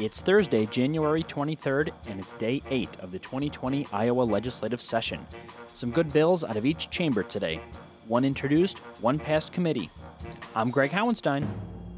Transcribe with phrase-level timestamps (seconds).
[0.00, 5.20] It's Thursday, January 23rd, and it's day 8 of the 2020 Iowa legislative session.
[5.74, 7.60] Some good bills out of each chamber today.
[8.08, 9.90] One introduced, one passed committee.
[10.56, 11.46] I'm Greg Howenstein.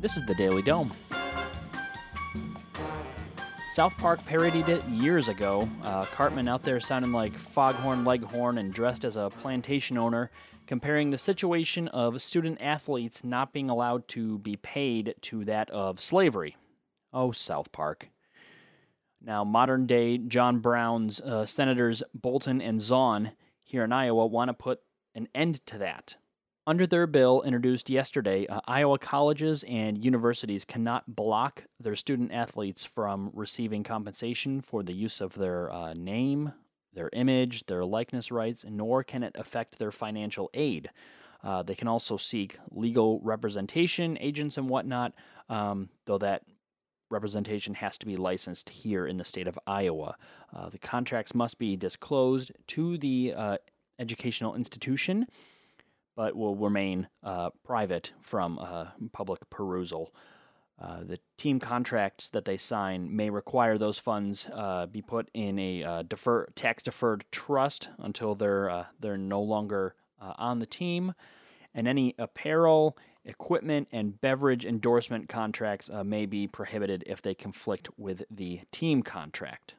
[0.00, 0.92] This is the Daily Dome.
[3.70, 5.68] South Park parodied it years ago.
[5.84, 10.28] Uh, Cartman out there sounding like Foghorn Leghorn and dressed as a plantation owner,
[10.66, 16.00] comparing the situation of student athletes not being allowed to be paid to that of
[16.00, 16.56] slavery.
[17.12, 18.08] Oh, South Park.
[19.20, 23.32] Now, modern day John Brown's uh, Senators Boulton and Zaun
[23.62, 24.80] here in Iowa want to put
[25.14, 26.16] an end to that.
[26.66, 32.84] Under their bill introduced yesterday, uh, Iowa colleges and universities cannot block their student athletes
[32.84, 36.52] from receiving compensation for the use of their uh, name,
[36.94, 40.90] their image, their likeness rights, nor can it affect their financial aid.
[41.42, 45.12] Uh, they can also seek legal representation, agents, and whatnot,
[45.48, 46.42] um, though that
[47.12, 50.16] representation has to be licensed here in the state of Iowa.
[50.54, 53.58] Uh, the contracts must be disclosed to the uh,
[53.98, 55.26] educational institution,
[56.16, 60.14] but will remain uh, private from uh, public perusal.
[60.80, 65.58] Uh, the team contracts that they sign may require those funds uh, be put in
[65.58, 71.14] a defer, tax deferred trust until they're they're no longer on the team,
[71.74, 77.88] and any apparel Equipment and beverage endorsement contracts uh, may be prohibited if they conflict
[77.96, 79.74] with the team contract.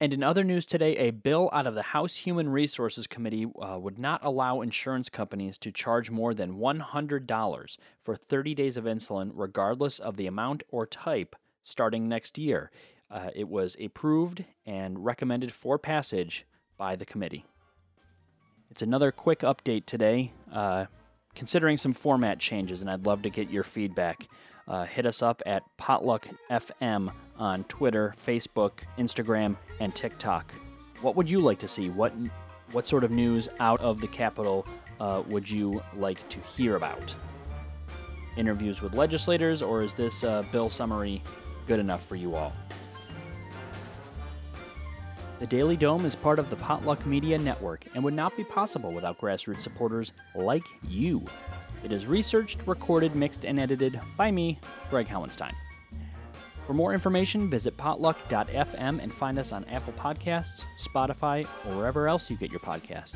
[0.00, 3.80] And in other news today, a bill out of the House Human Resources Committee uh,
[3.80, 9.32] would not allow insurance companies to charge more than $100 for 30 days of insulin,
[9.34, 11.34] regardless of the amount or type,
[11.64, 12.70] starting next year.
[13.10, 17.44] Uh, it was approved and recommended for passage by the committee.
[18.70, 20.32] It's another quick update today.
[20.52, 20.86] Uh,
[21.38, 24.26] considering some format changes, and I'd love to get your feedback.
[24.66, 30.52] Uh, hit us up at Potluck FM on Twitter, Facebook, Instagram, and TikTok.
[31.00, 31.90] What would you like to see?
[31.90, 32.12] What
[32.72, 34.66] what sort of news out of the Capitol
[35.00, 37.14] uh, would you like to hear about?
[38.36, 41.22] Interviews with legislators, or is this uh, bill summary
[41.68, 42.52] good enough for you all?
[45.38, 48.90] The Daily Dome is part of the Potluck Media Network and would not be possible
[48.90, 51.24] without grassroots supporters like you.
[51.84, 54.58] It is researched, recorded, mixed, and edited by me,
[54.90, 55.52] Greg Howenstein.
[56.66, 62.28] For more information, visit potluck.fm and find us on Apple Podcasts, Spotify, or wherever else
[62.28, 63.14] you get your podcasts.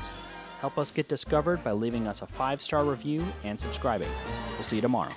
[0.61, 4.09] Help us get discovered by leaving us a five star review and subscribing.
[4.53, 5.11] We'll see you tomorrow.